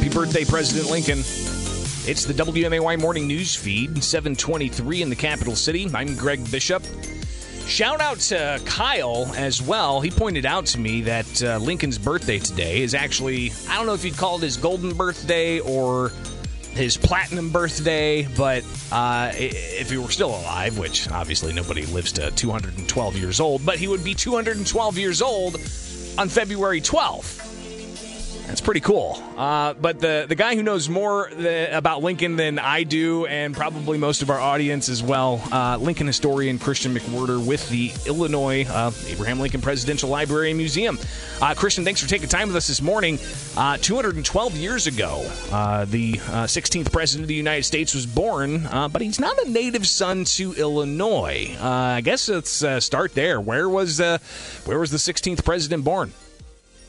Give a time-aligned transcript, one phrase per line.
[0.00, 1.18] Happy birthday, President Lincoln.
[1.18, 5.90] It's the WMAY morning news feed, 723 in the capital city.
[5.92, 6.82] I'm Greg Bishop.
[7.66, 10.00] Shout out to Kyle as well.
[10.00, 13.92] He pointed out to me that uh, Lincoln's birthday today is actually, I don't know
[13.92, 16.12] if you'd call it his golden birthday or
[16.70, 22.30] his platinum birthday, but uh, if he were still alive, which obviously nobody lives to
[22.30, 25.56] 212 years old, but he would be 212 years old
[26.16, 27.49] on February 12th.
[28.50, 29.22] That's pretty cool.
[29.36, 33.54] Uh, but the the guy who knows more the, about Lincoln than I do, and
[33.54, 38.66] probably most of our audience as well, uh, Lincoln historian Christian McWhirter with the Illinois
[38.68, 40.98] uh, Abraham Lincoln Presidential Library and Museum.
[41.40, 43.20] Uh, Christian, thanks for taking time with us this morning.
[43.56, 49.00] Uh, 212 years ago, uh, the 16th president of the United States was born, but
[49.00, 51.56] he's not a native son to Illinois.
[51.60, 53.40] I guess let's start there.
[53.40, 56.12] Where was where was the 16th president born?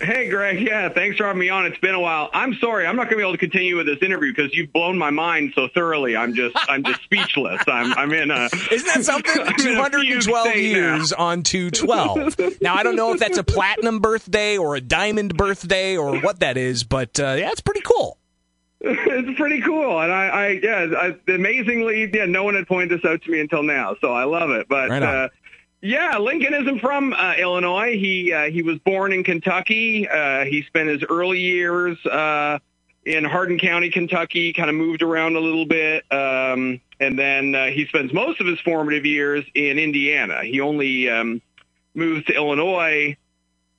[0.00, 0.60] Hey, Greg.
[0.60, 1.66] Yeah, thanks for having me on.
[1.66, 2.28] It's been a while.
[2.32, 2.86] I'm sorry.
[2.86, 5.10] I'm not going to be able to continue with this interview because you've blown my
[5.10, 6.16] mind so thoroughly.
[6.16, 7.62] I'm just, I'm just speechless.
[7.66, 8.44] I'm, I'm in a.
[8.72, 9.34] Isn't that something?
[9.58, 12.60] 212 years on 212.
[12.60, 16.40] now I don't know if that's a platinum birthday or a diamond birthday or what
[16.40, 18.18] that is, but uh, yeah, it's pretty cool.
[18.86, 23.10] It's pretty cool, and I, I yeah, I, amazingly, yeah, no one had pointed this
[23.10, 24.68] out to me until now, so I love it.
[24.68, 25.28] But right uh,
[25.84, 27.98] yeah, Lincoln isn't from uh, Illinois.
[27.98, 30.08] He uh, he was born in Kentucky.
[30.08, 32.58] Uh, he spent his early years uh,
[33.04, 34.54] in Hardin County, Kentucky.
[34.54, 38.46] Kind of moved around a little bit, um, and then uh, he spends most of
[38.46, 40.42] his formative years in Indiana.
[40.42, 41.42] He only um,
[41.94, 43.14] moves to Illinois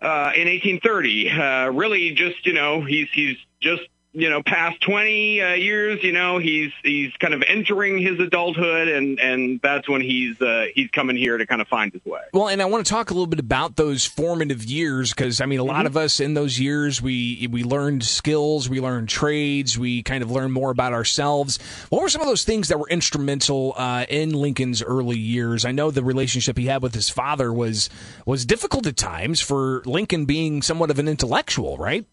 [0.00, 1.30] uh, in 1830.
[1.30, 3.82] Uh, really, just you know, he's he's just
[4.12, 8.88] you know, past 20 uh, years, you know, he's he's kind of entering his adulthood,
[8.88, 12.20] and and that's when he's uh, he's coming here to kind of find his way.
[12.32, 15.46] Well, and I want to talk a little bit about those formative years because I
[15.46, 15.86] mean, a lot mm-hmm.
[15.86, 20.30] of us in those years we we learned skills, we learned trades, we kind of
[20.30, 21.58] learned more about ourselves.
[21.90, 25.66] What were some of those things that were instrumental uh, in Lincoln's early years?
[25.66, 27.90] I know the relationship he had with his father was
[28.24, 32.06] was difficult at times for Lincoln being somewhat of an intellectual, right?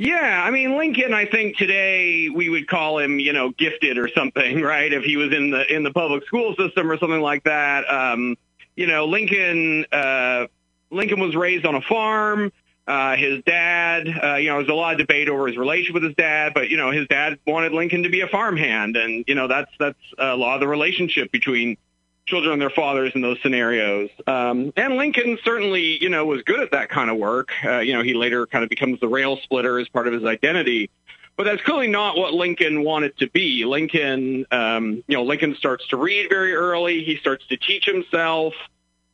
[0.00, 1.12] Yeah, I mean Lincoln.
[1.12, 4.90] I think today we would call him, you know, gifted or something, right?
[4.90, 7.84] If he was in the in the public school system or something like that.
[7.86, 8.36] Um,
[8.76, 9.84] you know, Lincoln.
[9.92, 10.46] Uh,
[10.90, 12.50] Lincoln was raised on a farm.
[12.86, 16.02] Uh, his dad, uh, you know, there's a lot of debate over his relationship with
[16.02, 19.34] his dad, but you know, his dad wanted Lincoln to be a farmhand, and you
[19.34, 21.76] know, that's that's a lot of the relationship between
[22.30, 24.08] children and their fathers in those scenarios.
[24.26, 27.50] Um, and Lincoln certainly, you know, was good at that kind of work.
[27.64, 30.24] Uh, you know, he later kind of becomes the rail splitter as part of his
[30.24, 30.90] identity.
[31.36, 33.64] But that's clearly not what Lincoln wanted to be.
[33.64, 37.02] Lincoln, um, you know, Lincoln starts to read very early.
[37.02, 38.54] He starts to teach himself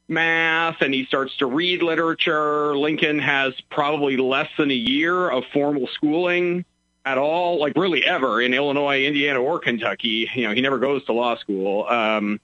[0.09, 2.77] math and he starts to read literature.
[2.77, 6.65] Lincoln has probably less than a year of formal schooling
[7.05, 10.29] at all, like really ever in Illinois, Indiana, or Kentucky.
[10.35, 11.87] You know, he never goes to law school.
[11.87, 12.41] Um,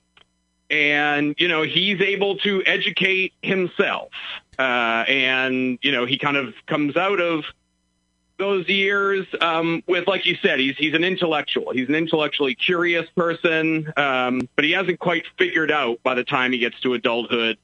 [0.72, 4.10] and you know he's able to educate himself
[4.58, 7.44] uh, and you know he kind of comes out of
[8.38, 13.08] those years um, with like you said he's he's an intellectual he's an intellectually curious
[13.10, 17.58] person um, but he hasn't quite figured out by the time he gets to adulthood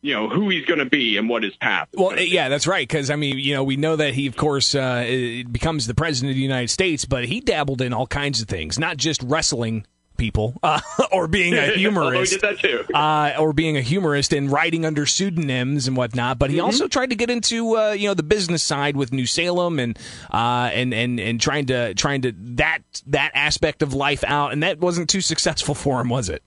[0.00, 1.88] you know who he's going to be and what his path.
[1.94, 2.86] well, yeah, that's right.
[2.86, 6.32] Because I mean, you know, we know that he, of course, uh, becomes the president
[6.32, 9.86] of the United States, but he dabbled in all kinds of things, not just wrestling
[10.16, 10.80] people uh,
[11.12, 12.42] or being a humorist
[12.94, 16.66] uh, or being a humorist and writing under pseudonyms and whatnot but he mm-hmm.
[16.66, 19.98] also tried to get into uh, you know the business side with New Salem and
[20.32, 24.62] uh, and and and trying to trying to that that aspect of life out and
[24.62, 26.42] that wasn't too successful for him was it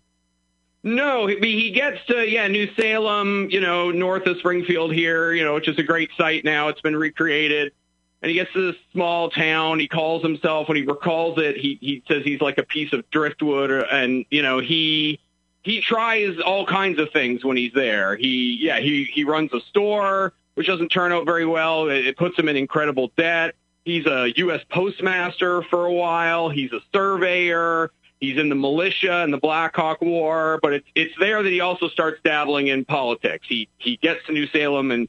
[0.83, 5.56] no, he gets to yeah New Salem, you know, north of Springfield here, you know,
[5.56, 6.69] which is a great site now.
[6.69, 7.73] It's been recreated
[8.22, 9.79] and he gets to this small town.
[9.79, 11.57] He calls himself when he recalls it.
[11.57, 15.19] He he says he's like a piece of driftwood, and you know he
[15.63, 18.16] he tries all kinds of things when he's there.
[18.16, 21.88] He yeah he he runs a store which doesn't turn out very well.
[21.88, 23.53] It, it puts him in incredible debt.
[23.85, 24.61] He's a U.S.
[24.69, 26.50] postmaster for a while.
[26.50, 27.92] He's a surveyor.
[28.19, 31.59] He's in the militia in the Black Hawk War, but it's it's there that he
[31.59, 33.45] also starts dabbling in politics.
[33.47, 35.07] He he gets to New Salem and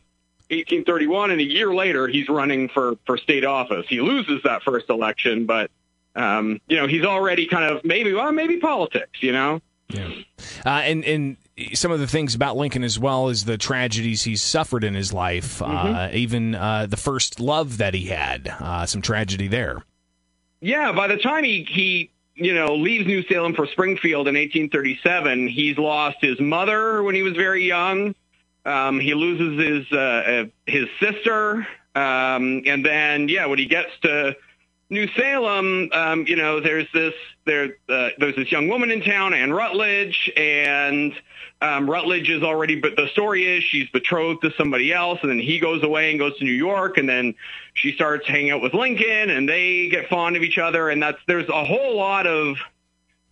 [0.51, 3.87] 1831, and a year later, he's running for for state office.
[3.89, 5.71] He loses that first election, but
[6.17, 9.61] um, you know he's already kind of maybe well maybe politics, you know.
[9.89, 10.11] Yeah,
[10.65, 11.37] uh, and and
[11.75, 15.13] some of the things about Lincoln as well is the tragedies he's suffered in his
[15.13, 15.95] life, uh, mm-hmm.
[15.95, 19.85] uh, even uh, the first love that he had, uh, some tragedy there.
[20.61, 25.49] Yeah, by the time he he you know leaves New Salem for Springfield in 1837,
[25.49, 28.15] he's lost his mother when he was very young.
[28.65, 33.91] Um, he loses his uh, uh, his sister, um, and then yeah, when he gets
[34.03, 34.37] to
[34.91, 37.15] New Salem, um, you know, there's this
[37.45, 41.13] there uh, there's this young woman in town, Anne Rutledge, and
[41.61, 42.81] um, Rutledge is already.
[42.81, 46.19] But the story is she's betrothed to somebody else, and then he goes away and
[46.19, 47.35] goes to New York, and then
[47.75, 51.19] she starts hanging out with Lincoln, and they get fond of each other, and that's
[51.27, 52.57] there's a whole lot of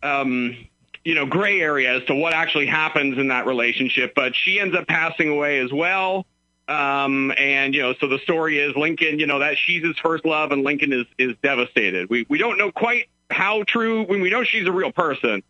[0.02, 0.56] um,
[1.06, 4.12] you know gray area as to what actually happens in that relationship.
[4.14, 6.26] But she ends up passing away as well.
[6.68, 10.24] Um, and you know, so the story is Lincoln, you know, that she's his first
[10.24, 12.10] love and Lincoln is, is devastated.
[12.10, 15.44] We, we don't know quite how true when we know she's a real person,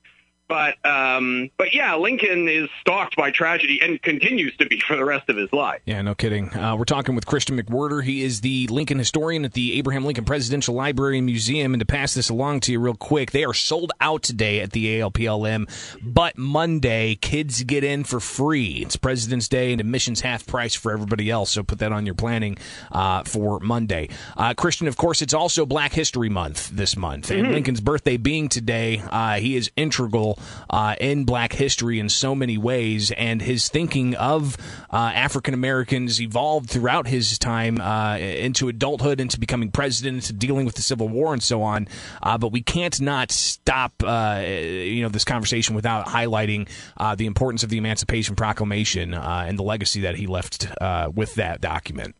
[0.48, 5.04] but um, but yeah, Lincoln is stalked by tragedy and continues to be for the
[5.04, 5.80] rest of his life.
[5.84, 6.54] Yeah, no kidding.
[6.54, 8.02] Uh, we're talking with Christian McWhirter.
[8.02, 11.74] He is the Lincoln historian at the Abraham Lincoln Presidential Library and Museum.
[11.74, 14.72] And to pass this along to you real quick, they are sold out today at
[14.72, 15.68] the ALPLM,
[16.02, 18.82] but Monday kids get in for free.
[18.82, 21.50] It's President's Day and admissions half price for everybody else.
[21.50, 22.56] So put that on your planning
[22.92, 24.08] uh, for Monday.
[24.36, 27.52] Uh, Christian, of course, it's also Black History Month this month, and mm-hmm.
[27.52, 30.35] Lincoln's birthday being today, uh, he is integral
[30.70, 34.56] uh, in black history in so many ways, and his thinking of
[34.92, 40.66] uh, African Americans evolved throughout his time uh, into adulthood, into becoming president, into dealing
[40.66, 41.88] with the Civil War, and so on.
[42.22, 47.26] Uh, but we can't not stop, uh, you know, this conversation without highlighting uh, the
[47.26, 50.68] importance of the Emancipation Proclamation and the legacy that he left
[51.14, 52.14] with that document.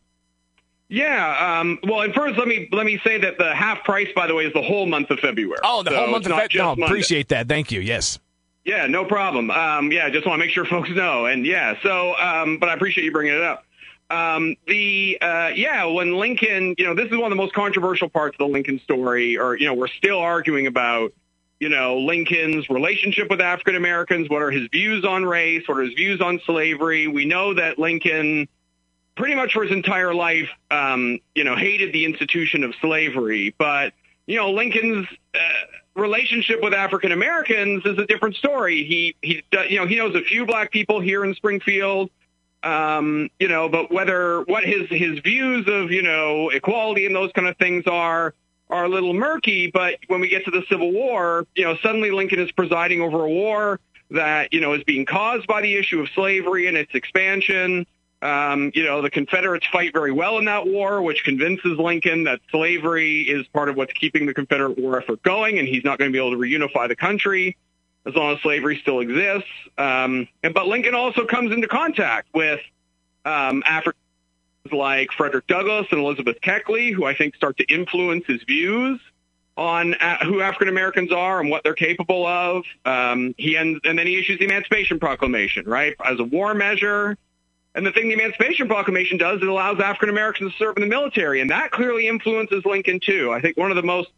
[0.89, 1.59] Yeah.
[1.59, 4.33] Um, well, and first, let me let me say that the half price, by the
[4.33, 5.59] way, is the whole month of February.
[5.63, 6.75] Oh, the so whole month of February.
[6.75, 7.47] No, appreciate that.
[7.47, 7.81] Thank you.
[7.81, 8.19] Yes.
[8.63, 9.49] Yeah, no problem.
[9.49, 11.25] Um, yeah, just want to make sure folks know.
[11.25, 13.63] And yeah, so, um, but I appreciate you bringing it up.
[14.09, 18.09] Um, the uh, yeah, when Lincoln, you know, this is one of the most controversial
[18.09, 21.11] parts of the Lincoln story, or you know, we're still arguing about,
[21.59, 24.29] you know, Lincoln's relationship with African Americans.
[24.29, 25.67] What are his views on race?
[25.67, 27.07] What are his views on slavery?
[27.07, 28.47] We know that Lincoln
[29.17, 33.53] pretty much for his entire life, um, you know, hated the institution of slavery.
[33.57, 33.93] But,
[34.27, 35.39] you know, Lincoln's uh,
[35.95, 38.85] relationship with African Americans is a different story.
[38.85, 42.09] He, he, you know, he knows a few black people here in Springfield.
[42.63, 47.31] Um, you know, but whether what his his views of you know equality and those
[47.31, 48.33] kind of things are
[48.69, 49.69] are a little murky.
[49.69, 53.23] But when we get to the Civil War, you know, suddenly Lincoln is presiding over
[53.23, 53.79] a war
[54.09, 57.85] that you know is being caused by the issue of slavery and its expansion.
[58.21, 62.39] Um, you know, the Confederates fight very well in that war, which convinces Lincoln that
[62.49, 66.09] slavery is part of what's keeping the Confederate war effort going, and he's not going
[66.09, 67.57] to be able to reunify the country
[68.07, 69.49] as long as slavery still exists.
[69.77, 72.61] Um, and, but Lincoln also comes into contact with
[73.25, 74.01] um, Africans
[74.71, 78.99] like Frederick Douglass and Elizabeth Keckley, who I think start to influence his views
[79.55, 82.63] on uh, who African Americans are and what they're capable of.
[82.85, 87.17] Um, he ends, and then he issues the Emancipation Proclamation, right, as a war measure
[87.77, 90.87] and the thing the Emancipation Proclamation does, it allows African Americans to serve in the
[90.87, 91.41] military.
[91.41, 93.31] And that clearly influences Lincoln, too.
[93.31, 94.09] I think one of the most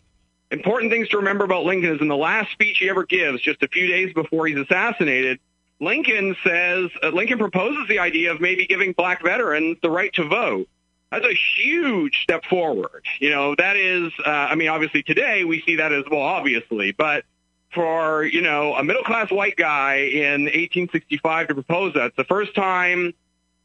[0.50, 3.62] important things to remember about Lincoln is in the last speech he ever gives, just
[3.62, 5.40] a few days before he's assassinated,
[5.82, 10.24] Lincoln says, uh, Lincoln proposes the idea of maybe giving black veterans the right to
[10.24, 10.70] vote.
[11.12, 13.04] That's a huge step forward.
[13.20, 16.94] You know, that is, uh, I mean, obviously today we see that as well, obviously,
[16.94, 17.26] but
[17.74, 22.24] for, you know, a middle class white guy in 1865 to propose that, it's the
[22.24, 23.14] first time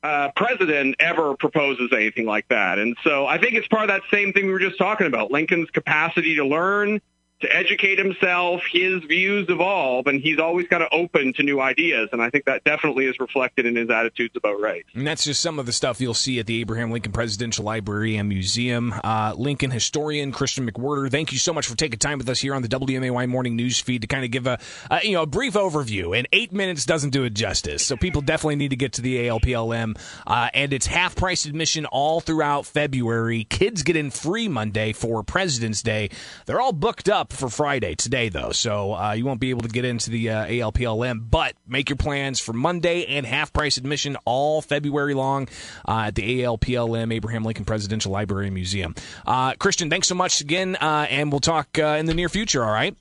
[0.05, 2.79] uh, president ever proposes anything like that.
[2.79, 5.31] And so I think it's part of that same thing we were just talking about
[5.31, 7.01] Lincoln's capacity to learn,
[7.41, 8.63] to educate himself.
[8.71, 12.09] His views evolve, and he's always kind of open to new ideas.
[12.13, 14.85] And I think that definitely is reflected in his attitudes about race.
[14.95, 18.17] And that's just some of the stuff you'll see at the Abraham Lincoln Presidential Library
[18.17, 18.95] and Museum.
[19.03, 22.55] Uh, Lincoln historian Christian McWhirter, thank you so much for taking time with us here
[22.55, 24.59] on the WMAY morning news feed to kind of give a,
[24.91, 26.17] a you know a brief overview.
[26.17, 29.27] And eight minutes doesn't do it justice, so people definitely need to get to the
[29.27, 29.99] ALPLM.
[30.27, 33.45] Uh, and it's half price admission all throughout February.
[33.45, 36.11] Kids get in free Monday for President's Day.
[36.47, 39.69] They're all booked up for Friday today, though, so uh, you won't be able to
[39.69, 41.31] get into the uh, ALPLM.
[41.31, 45.49] But make your plans for Monday and half price admission all February long
[45.87, 48.95] uh, at the ALPLM Abraham Lincoln Presidential Library and Museum.
[49.27, 52.65] Uh, Christian, thanks so much again, uh, and we'll talk uh, in the near future.
[52.65, 52.97] All right.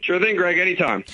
[0.00, 0.58] Sure thing, Greg.
[0.58, 1.04] Anytime.